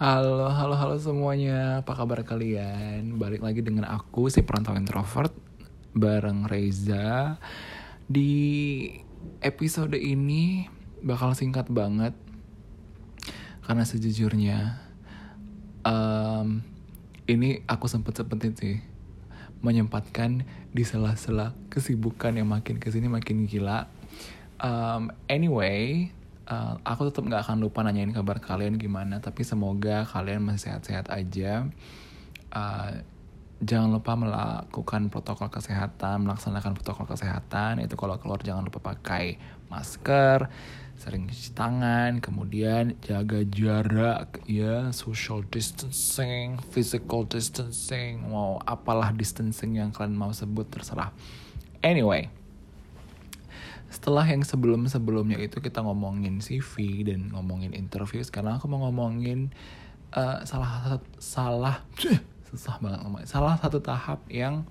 [0.00, 1.84] Halo, halo, halo semuanya.
[1.84, 3.20] Apa kabar kalian?
[3.20, 5.28] Balik lagi dengan aku si perantau introvert
[5.92, 7.36] bareng Reza.
[8.08, 8.32] Di
[9.44, 10.64] episode ini
[11.04, 12.16] bakal singkat banget
[13.60, 14.80] karena sejujurnya
[15.84, 16.64] um,
[17.28, 18.80] ini aku sempet sempetin sih
[19.60, 23.84] menyempatkan di sela-sela kesibukan yang makin ke sini makin gila.
[24.64, 26.08] Um, anyway,
[26.50, 31.06] uh, aku tetap nggak akan lupa nanyain kabar kalian gimana tapi semoga kalian masih sehat-sehat
[31.14, 31.70] aja.
[32.50, 33.06] Uh,
[33.60, 39.36] jangan lupa melakukan protokol kesehatan melaksanakan protokol kesehatan itu kalau keluar jangan lupa pakai
[39.68, 40.48] masker
[40.96, 49.92] sering cuci tangan kemudian jaga jarak ya social distancing physical distancing mau apalah distancing yang
[49.92, 51.12] kalian mau sebut terserah.
[51.84, 52.39] Anyway
[53.90, 59.50] setelah yang sebelum-sebelumnya itu kita ngomongin CV dan ngomongin interview sekarang aku mau ngomongin
[60.14, 61.82] uh, salah salah
[62.50, 63.26] susah banget ngomongin.
[63.26, 64.66] Salah satu tahap yang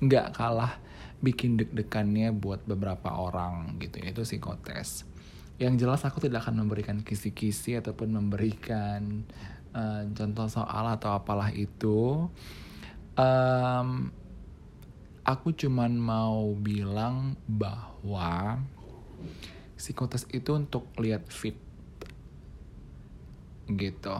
[0.00, 0.80] nggak kalah
[1.22, 5.06] bikin deg-degannya buat beberapa orang gitu itu psikotes.
[5.56, 9.22] Yang jelas aku tidak akan memberikan kisi-kisi ataupun memberikan
[9.76, 12.26] uh, contoh soal atau apalah itu.
[13.12, 14.10] Um,
[15.22, 18.58] aku cuman mau bilang bahwa
[19.78, 21.54] psikotes itu untuk lihat fit.
[23.70, 24.14] Gitu.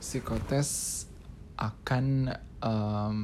[0.00, 1.04] Psikotes
[1.56, 3.16] akan um,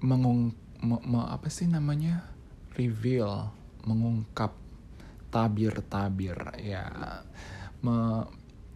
[0.00, 2.28] mengung me, me, apa sih namanya?
[2.76, 3.52] Reveal
[3.84, 4.56] mengungkap
[5.28, 6.88] tabir-tabir ya.
[7.84, 8.24] Me,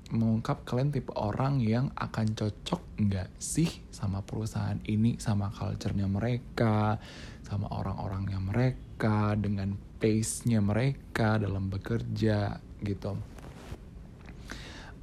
[0.08, 6.96] mengungkap kalian tipe orang yang akan cocok nggak sih sama perusahaan ini, sama culture-nya mereka,
[7.44, 13.18] sama orang-orangnya mereka, dengan pace-nya mereka dalam bekerja gitu.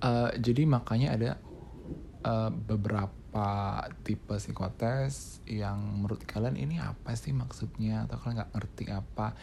[0.01, 1.31] Uh, jadi makanya ada
[2.25, 8.85] uh, beberapa tipe psikotes yang menurut kalian ini apa sih maksudnya atau kalian nggak ngerti
[8.89, 9.37] apa.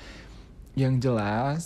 [0.72, 1.62] Yang jelas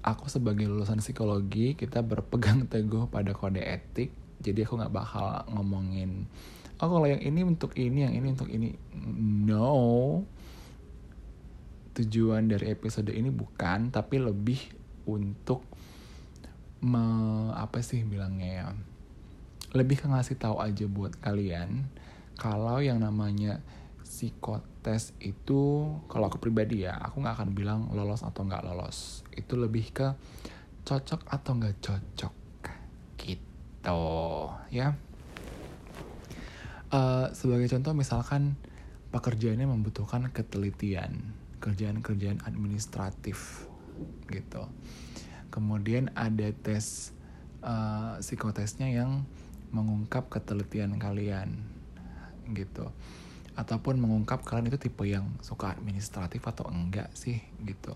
[0.00, 4.12] aku sebagai lulusan psikologi kita berpegang teguh pada kode etik.
[4.40, 6.24] Jadi aku nggak bakal ngomongin
[6.80, 8.72] oh kalau yang ini untuk ini yang ini untuk ini.
[9.44, 10.24] No.
[11.92, 14.62] Tujuan dari episode ini bukan tapi lebih
[15.04, 15.60] untuk
[16.80, 17.04] me,
[17.52, 18.66] apa sih bilangnya ya
[19.70, 21.86] lebih ke ngasih tahu aja buat kalian
[22.34, 23.62] kalau yang namanya
[24.10, 29.22] psikotes itu kalau aku pribadi ya aku nggak akan bilang lolos atau nggak lolos.
[29.30, 30.18] Itu lebih ke
[30.82, 32.34] cocok atau nggak cocok
[33.22, 34.02] gitu
[34.74, 34.98] ya.
[36.90, 38.58] Uh, sebagai contoh misalkan
[39.14, 43.70] pekerjaannya membutuhkan ketelitian kerjaan-kerjaan administratif
[44.26, 44.66] gitu.
[45.54, 47.14] Kemudian ada tes
[47.62, 49.22] uh, psikotesnya yang
[49.70, 51.62] mengungkap ketelitian kalian
[52.50, 52.90] gitu
[53.60, 57.36] ataupun mengungkap kalian itu tipe yang suka administratif atau enggak sih
[57.68, 57.92] gitu.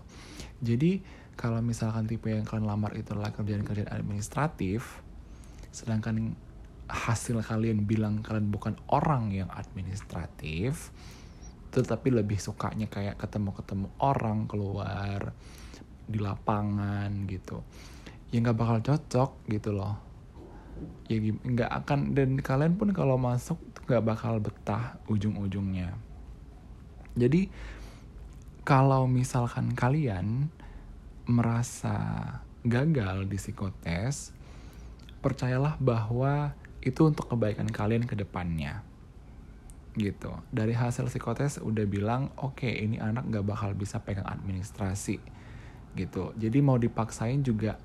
[0.61, 1.01] Jadi
[1.33, 5.01] kalau misalkan tipe yang kalian lamar itu adalah kerjaan-kerjaan administratif,
[5.73, 6.37] sedangkan
[6.85, 10.93] hasil kalian bilang kalian bukan orang yang administratif,
[11.73, 15.33] tetapi lebih sukanya kayak ketemu-ketemu orang keluar
[16.05, 17.65] di lapangan gitu,
[18.29, 20.14] ya nggak bakal cocok gitu loh
[21.05, 25.93] ya nggak akan dan kalian pun kalau masuk nggak bakal betah ujung-ujungnya.
[27.15, 27.47] Jadi
[28.65, 30.49] kalau misalkan kalian
[31.29, 31.97] merasa
[32.65, 34.33] gagal di psikotes
[35.21, 38.81] percayalah bahwa itu untuk kebaikan kalian ke depannya.
[39.95, 40.33] Gitu.
[40.49, 45.21] Dari hasil psikotes udah bilang oke okay, ini anak nggak bakal bisa pegang administrasi.
[45.93, 46.33] Gitu.
[46.35, 47.77] Jadi mau dipaksain juga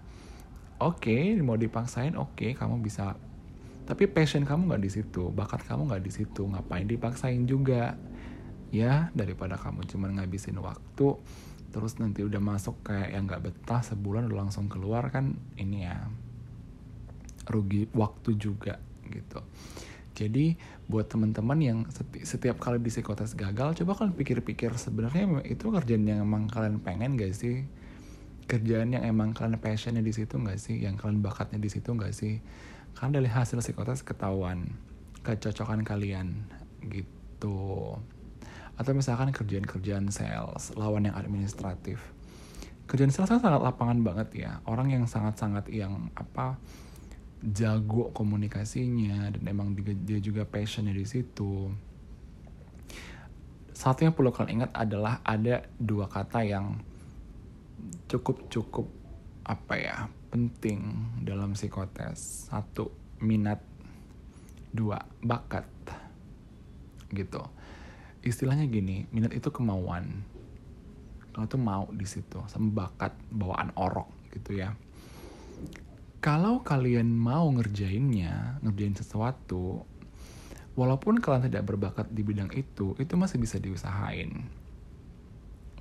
[0.80, 3.14] oke okay, mau dipaksain oke okay, kamu bisa.
[3.84, 6.42] Tapi passion kamu nggak di situ bakat kamu nggak di situ.
[6.48, 7.94] Ngapain dipaksain juga?
[8.70, 11.18] Ya daripada kamu cuma ngabisin waktu
[11.70, 16.02] terus nanti udah masuk kayak yang nggak betah sebulan udah langsung keluar kan ini ya
[17.46, 19.42] rugi waktu juga gitu.
[20.14, 20.58] Jadi
[20.90, 26.04] buat teman-teman yang seti setiap kali di psikotes gagal coba kalian pikir-pikir sebenarnya itu kerjaan
[26.04, 27.64] yang emang kalian pengen gak sih
[28.50, 30.82] kerjaan yang emang kalian passionnya di situ nggak sih?
[30.82, 32.42] Yang kalian bakatnya di situ nggak sih?
[32.98, 34.74] Karena dari hasil psikotes ketahuan
[35.22, 36.50] kecocokan kalian
[36.90, 37.94] gitu.
[38.74, 42.02] Atau misalkan kerjaan-kerjaan sales lawan yang administratif.
[42.90, 44.58] Kerjaan sales kan sangat lapangan banget ya.
[44.66, 46.58] Orang yang sangat-sangat yang apa
[47.40, 51.70] jago komunikasinya dan emang dia juga passionnya di situ.
[53.70, 56.89] Satu yang perlu kalian ingat adalah ada dua kata yang
[58.10, 58.86] cukup cukup
[59.46, 59.96] apa ya
[60.30, 60.80] penting
[61.26, 62.48] dalam psikotes.
[62.48, 63.60] Satu minat.
[64.70, 65.66] Dua bakat.
[67.10, 67.42] Gitu.
[68.22, 70.22] Istilahnya gini minat itu kemauan.
[71.34, 74.78] Kalau tuh mau di situ sama bakat bawaan orok gitu ya.
[76.22, 79.82] Kalau kalian mau ngerjainnya ngerjain sesuatu
[80.78, 84.46] walaupun kalian tidak berbakat di bidang itu itu masih bisa diusahain.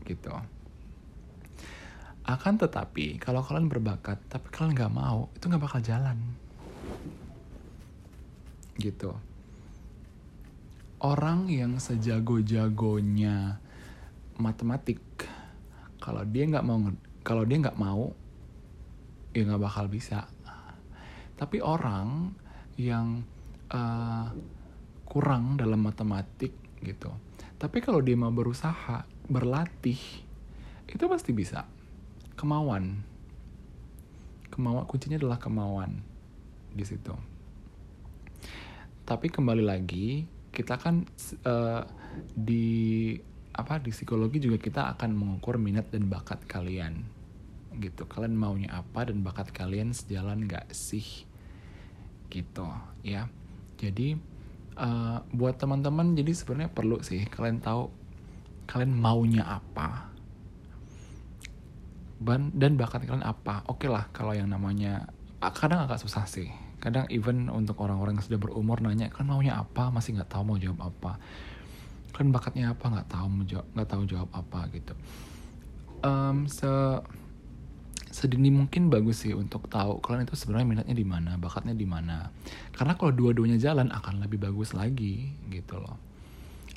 [0.07, 0.33] Gitu
[2.29, 6.17] akan tetapi kalau kalian berbakat tapi kalian nggak mau itu nggak bakal jalan.
[8.77, 9.09] Gitu.
[11.01, 13.57] Orang yang sejago-jagonya
[14.37, 15.01] matematik
[15.97, 16.77] kalau dia nggak mau
[17.25, 18.13] kalau dia nggak mau
[19.33, 20.29] ya nggak bakal bisa.
[21.33, 22.35] Tapi orang
[22.77, 23.25] yang
[23.73, 24.29] uh,
[25.09, 26.53] kurang dalam matematik
[26.85, 27.09] gitu.
[27.57, 29.97] Tapi kalau dia mau berusaha berlatih
[30.89, 31.78] itu pasti bisa
[32.39, 33.03] kemauan.
[34.47, 35.99] Kemauan kuncinya adalah kemauan
[36.71, 37.11] di situ.
[39.03, 40.23] Tapi kembali lagi
[40.55, 41.03] kita kan
[41.43, 41.83] uh,
[42.31, 43.15] di
[43.51, 47.03] apa di psikologi juga kita akan mengukur minat dan bakat kalian
[47.83, 48.07] gitu.
[48.07, 51.27] Kalian maunya apa dan bakat kalian sejalan nggak sih?
[52.31, 52.67] Gitu
[53.03, 53.27] ya.
[53.75, 54.15] Jadi
[54.79, 57.91] uh, buat teman-teman jadi sebenarnya perlu sih kalian tahu
[58.69, 60.08] kalian maunya apa
[62.19, 63.63] ban dan bakat kalian apa?
[63.71, 65.07] Oke okay lah kalau yang namanya
[65.39, 66.51] kadang agak susah sih.
[66.79, 69.91] Kadang even untuk orang-orang yang sudah berumur nanya kan maunya apa?
[69.91, 71.19] Masih nggak tahu mau jawab apa.
[72.11, 72.85] Kan bakatnya apa?
[72.91, 74.93] Nggak tahu jawab nggak tahu jawab apa gitu.
[76.03, 76.67] Um, se
[78.09, 82.31] sedini mungkin bagus sih untuk tahu kalian itu sebenarnya minatnya di mana bakatnya di mana.
[82.75, 86.08] Karena kalau dua-duanya jalan akan lebih bagus lagi gitu loh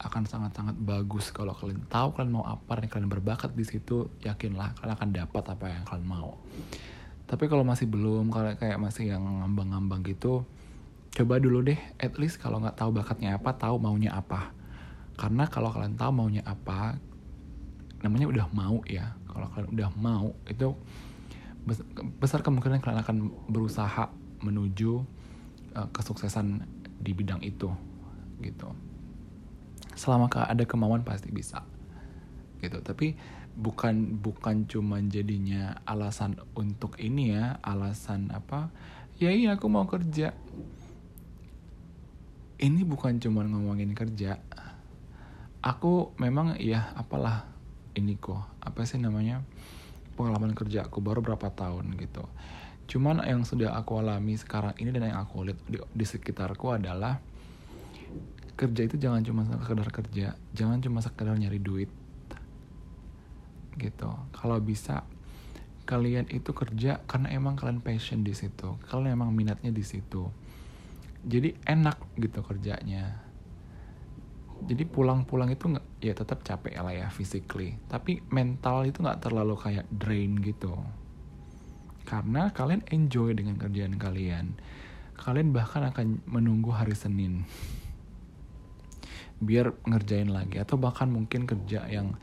[0.03, 1.31] akan sangat-sangat bagus.
[1.31, 5.45] Kalau kalian tahu kalian mau apa dan kalian berbakat di situ yakinlah kalian akan dapat
[5.47, 6.37] apa yang kalian mau.
[7.31, 10.45] Tapi kalau masih belum kalau kayak masih yang ngambang-ngambang gitu
[11.13, 14.51] coba dulu deh at least kalau nggak tahu bakatnya apa tahu maunya apa.
[15.15, 16.99] Karena kalau kalian tahu maunya apa
[18.03, 19.15] namanya udah mau ya.
[19.31, 20.75] Kalau kalian udah mau itu
[22.19, 23.17] besar kemungkinan kalian akan
[23.47, 24.11] berusaha
[24.43, 24.99] menuju
[25.79, 26.67] uh, kesuksesan
[26.99, 27.71] di bidang itu
[28.43, 28.92] gitu
[29.95, 31.65] selama ada kemauan pasti bisa.
[32.63, 32.79] Gitu.
[32.81, 33.15] Tapi
[33.53, 38.73] bukan bukan cuma jadinya alasan untuk ini ya alasan apa
[39.21, 40.33] ya iya aku mau kerja.
[42.63, 44.39] Ini bukan cuma ngomongin kerja.
[45.63, 47.51] Aku memang ya apalah
[47.99, 49.43] ini kok apa sih namanya
[50.15, 52.23] pengalaman kerja aku baru berapa tahun gitu.
[52.87, 57.19] Cuman yang sudah aku alami sekarang ini dan yang aku lihat di, di sekitarku adalah
[58.63, 61.91] kerja itu jangan cuma sekedar kerja jangan cuma sekedar nyari duit.
[63.75, 64.11] Gitu.
[64.31, 65.03] Kalau bisa
[65.83, 70.31] kalian itu kerja karena emang kalian passion di situ kalian emang minatnya di situ.
[71.27, 73.19] Jadi enak gitu kerjanya.
[74.63, 77.75] Jadi pulang-pulang itu nggak ya tetap capek lah ya physically.
[77.91, 80.79] Tapi mental itu nggak terlalu kayak drain gitu.
[82.07, 84.55] Karena kalian enjoy dengan kerjaan kalian.
[85.19, 87.47] Kalian bahkan akan menunggu hari Senin
[89.43, 92.15] biar ngerjain lagi atau bahkan mungkin kerja yang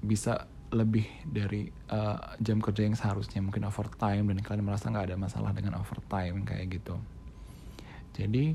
[0.00, 5.16] bisa lebih dari uh, jam kerja yang seharusnya mungkin overtime dan kalian merasa nggak ada
[5.18, 6.96] masalah dengan overtime kayak gitu.
[8.16, 8.54] Jadi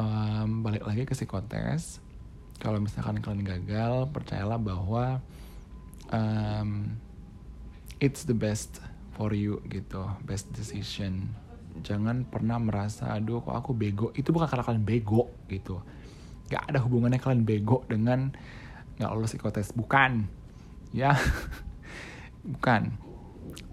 [0.00, 2.02] um, balik lagi ke psikotes.
[2.56, 5.20] Kalau misalkan kalian gagal percayalah bahwa
[6.08, 6.96] um,
[8.00, 8.80] it's the best
[9.12, 10.08] for you gitu.
[10.24, 11.30] Best decision.
[11.84, 14.08] Jangan pernah merasa aduh kok aku bego.
[14.16, 15.84] Itu bukan karena kalian bego gitu
[16.46, 18.30] gak ada hubungannya kalian bego dengan
[18.96, 20.26] nggak lolos psikotes bukan.
[20.94, 21.12] Ya.
[22.46, 22.94] Bukan.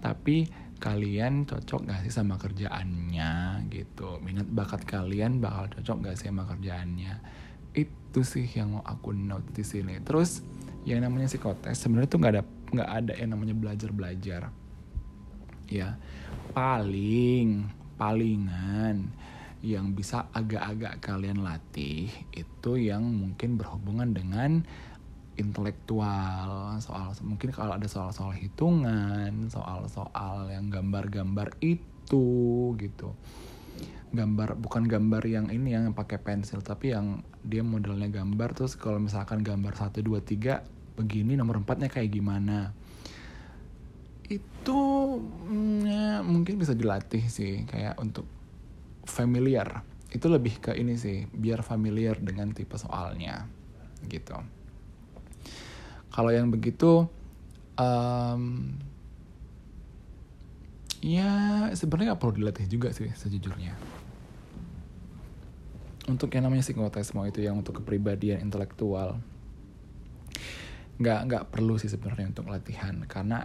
[0.02, 0.50] Tapi
[0.82, 4.18] kalian cocok gak sih sama kerjaannya gitu?
[4.20, 7.22] Minat bakat kalian bakal cocok gak sih sama kerjaannya?
[7.72, 10.42] Itu sih yang mau aku note di sini terus
[10.84, 14.42] yang namanya psikotes sebenarnya tuh nggak ada nggak ada yang namanya belajar belajar
[15.70, 15.96] ya.
[16.52, 19.10] Paling palingan
[19.64, 24.60] yang bisa agak-agak kalian latih itu yang mungkin berhubungan dengan
[25.40, 32.26] intelektual soal mungkin kalau ada soal-soal hitungan soal-soal yang gambar-gambar itu
[32.76, 33.16] gitu.
[34.14, 39.00] Gambar bukan gambar yang ini yang pakai pensil tapi yang dia modelnya gambar terus kalau
[39.00, 40.62] misalkan gambar satu dua tiga
[40.94, 42.70] begini nomor empatnya kayak gimana?
[44.28, 44.78] Itu
[45.50, 48.28] mm, ya, mungkin bisa dilatih sih kayak untuk
[49.14, 49.86] familiar.
[50.10, 53.46] Itu lebih ke ini sih biar familiar dengan tipe soalnya
[54.10, 54.34] gitu.
[56.10, 57.06] Kalau yang begitu
[57.78, 58.74] um,
[61.02, 61.30] ya
[61.74, 63.74] sebenarnya nggak perlu dilatih juga sih sejujurnya.
[66.04, 69.18] Untuk yang namanya psikotes mau itu yang untuk kepribadian intelektual
[70.94, 73.02] nggak nggak perlu sih sebenarnya untuk latihan.
[73.08, 73.42] Karena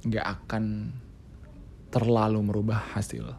[0.00, 0.64] nggak um, akan
[1.90, 3.34] terlalu merubah hasil.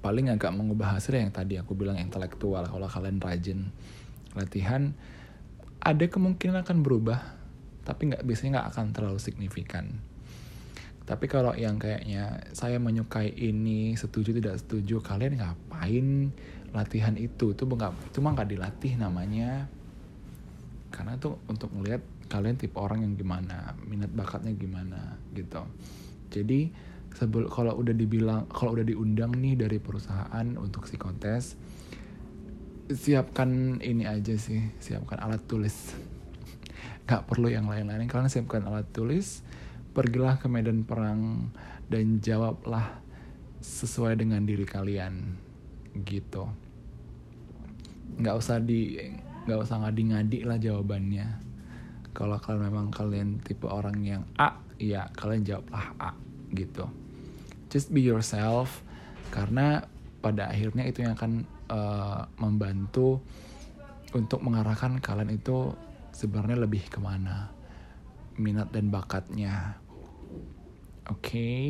[0.00, 2.64] Paling agak mengubah hasil yang tadi aku bilang intelektual.
[2.64, 3.68] Kalau kalian rajin
[4.36, 4.96] latihan
[5.80, 7.20] ada kemungkinan akan berubah
[7.84, 10.00] tapi nggak biasanya nggak akan terlalu signifikan.
[11.08, 16.30] Tapi kalau yang kayaknya saya menyukai ini setuju tidak setuju kalian ngapain
[16.70, 17.56] latihan itu?
[17.56, 19.66] Itu nggak cuma nggak dilatih namanya.
[20.92, 25.66] Karena tuh untuk melihat kalian tipe orang yang gimana minat bakatnya gimana gitu
[26.30, 26.70] jadi
[27.14, 31.58] sebel kalau udah dibilang kalau udah diundang nih dari perusahaan untuk psikotes
[32.90, 35.94] siapkan ini aja sih siapkan alat tulis.
[37.06, 39.42] Nggak perlu yang lain-lain kalian siapkan alat tulis
[39.90, 41.50] pergilah ke medan perang
[41.90, 43.02] dan jawablah
[43.58, 45.34] sesuai dengan diri kalian
[46.06, 46.46] gitu.
[48.18, 48.98] Nggak usah di
[49.46, 51.26] nggak usah ngadi-ngadi lah jawabannya.
[52.10, 56.10] Kalau kalian memang kalian tipe orang yang A ya kalian jawablah A
[56.56, 56.88] gitu
[57.68, 58.80] just be yourself
[59.30, 59.84] karena
[60.20, 63.22] pada akhirnya itu yang akan uh, membantu
[64.10, 65.72] untuk mengarahkan kalian itu
[66.10, 67.48] sebenarnya lebih ke mana
[68.36, 69.78] minat dan bakatnya.
[71.10, 71.66] Oke, okay?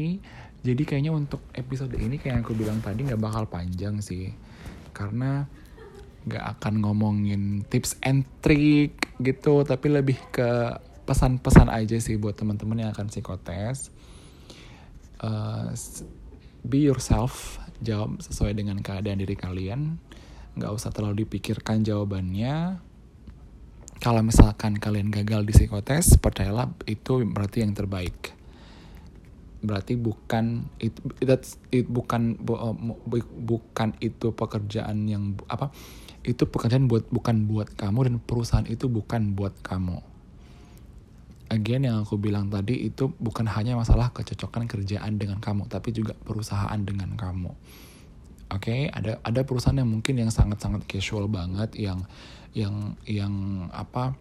[0.61, 4.37] jadi kayaknya untuk episode ini kayak yang aku bilang tadi nggak bakal panjang sih,
[4.93, 5.49] karena
[6.29, 10.77] nggak akan ngomongin tips and trick gitu, tapi lebih ke
[11.11, 13.91] pesan-pesan aja sih buat teman-teman yang akan psikotes.
[15.19, 15.75] Uh,
[16.63, 19.99] be yourself, jawab sesuai dengan keadaan diri kalian,
[20.55, 22.79] nggak usah terlalu dipikirkan jawabannya,
[24.01, 28.33] kalau misalkan kalian gagal di psikotes, percayalah itu berarti yang terbaik.
[29.61, 31.05] Berarti bukan itu
[31.69, 32.57] it, bukan bu,
[33.05, 35.69] bu, bukan itu pekerjaan yang apa?
[36.25, 40.01] Itu pekerjaan buat bukan buat kamu dan perusahaan itu bukan buat kamu.
[41.51, 46.15] Again yang aku bilang tadi itu bukan hanya masalah kecocokan kerjaan dengan kamu, tapi juga
[46.15, 47.51] perusahaan dengan kamu.
[48.51, 48.81] Oke, okay?
[48.91, 52.07] ada ada perusahaan yang mungkin yang sangat-sangat casual banget yang
[52.55, 53.35] yang yang
[53.71, 54.15] apa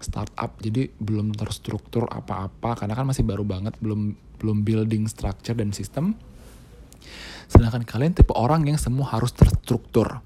[0.00, 5.76] startup jadi belum terstruktur apa-apa karena kan masih baru banget belum belum building structure dan
[5.76, 6.16] sistem
[7.48, 10.24] sedangkan kalian tipe orang yang semua harus terstruktur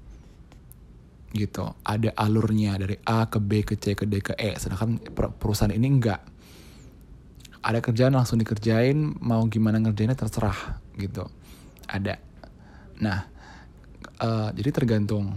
[1.35, 5.03] gitu ada alurnya dari A ke B ke C ke D ke E sedangkan
[5.35, 6.23] perusahaan ini enggak
[7.65, 11.25] ada kerjaan langsung dikerjain mau gimana ngerjainnya terserah gitu.
[11.89, 12.21] Ada.
[13.01, 13.25] Nah
[14.21, 15.33] uh, jadi tergantung.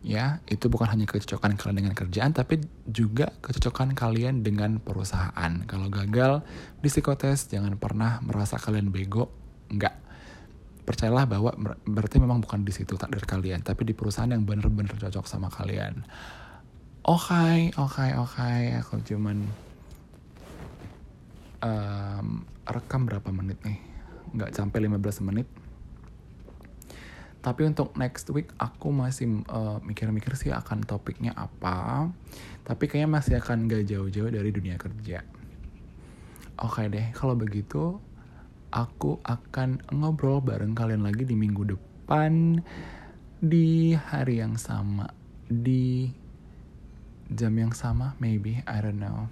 [0.00, 2.56] Ya itu bukan hanya kecocokan kalian dengan kerjaan tapi
[2.88, 5.52] juga kecocokan kalian dengan perusahaan.
[5.66, 6.40] Kalau gagal
[6.80, 9.28] di psikotes jangan pernah merasa kalian bego.
[9.68, 9.98] Enggak.
[10.86, 11.52] Percayalah bahwa
[11.84, 16.06] berarti memang bukan di situ takdir kalian tapi di perusahaan yang bener-bener cocok sama kalian.
[17.04, 18.40] Oke okay, oke okay, oke.
[18.40, 18.80] Okay.
[18.80, 19.44] aku cuman
[21.60, 23.78] um, rekam berapa menit nih
[24.30, 25.48] nggak sampai 15 menit
[27.40, 32.12] tapi untuk next week aku masih uh, mikir-mikir sih akan topiknya apa.
[32.68, 35.24] Tapi kayaknya masih akan gak jauh-jauh dari dunia kerja.
[36.60, 37.96] Oke deh, kalau begitu
[38.70, 42.62] aku akan ngobrol bareng kalian lagi di minggu depan
[43.40, 45.10] di hari yang sama
[45.48, 46.12] di
[47.32, 49.26] jam yang sama maybe I don't know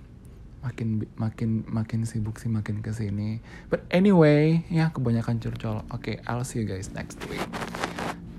[0.68, 3.40] makin makin makin sibuk sih makin ke sini.
[3.72, 5.80] But anyway ya kebanyakan curcol.
[5.88, 7.40] Oke okay, I'll see you guys next week.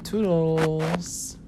[0.05, 1.38] Toodles.